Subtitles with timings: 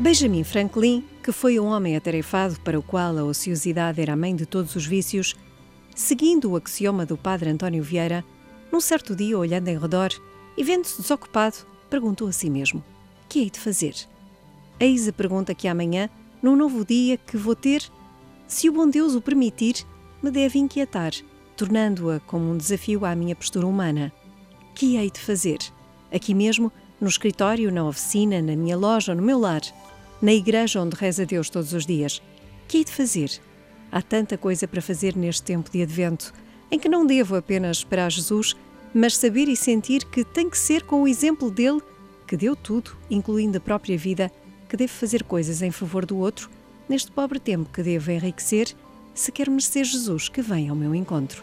[0.00, 4.34] Benjamin Franklin, que foi um homem atarefado para o qual a ociosidade era a mãe
[4.34, 5.36] de todos os vícios,
[5.94, 8.24] seguindo o axioma do padre António Vieira,
[8.72, 10.08] num certo dia, olhando em redor
[10.56, 11.58] e vendo-se desocupado,
[11.90, 12.82] perguntou a si mesmo:
[13.28, 13.94] Que hei de fazer?
[14.80, 16.08] Eis a pergunta que amanhã,
[16.42, 17.82] num novo dia que vou ter,
[18.48, 19.84] se o bom Deus o permitir,
[20.22, 21.12] me deve inquietar,
[21.58, 24.10] tornando-a como um desafio à minha postura humana.
[24.74, 25.58] Que hei de fazer?
[26.10, 29.62] Aqui mesmo, no escritório, na oficina, na minha loja no meu lar?
[30.20, 32.22] na igreja onde reza Deus todos os dias.
[32.68, 33.30] Que hei de fazer?
[33.90, 36.32] Há tanta coisa para fazer neste tempo de advento,
[36.70, 38.54] em que não devo apenas esperar Jesus,
[38.94, 41.80] mas saber e sentir que tem que ser com o exemplo dele,
[42.26, 44.30] que deu tudo, incluindo a própria vida,
[44.68, 46.48] que devo fazer coisas em favor do outro,
[46.88, 48.68] neste pobre tempo que devo enriquecer,
[49.14, 51.42] se quer merecer Jesus que venha ao meu encontro.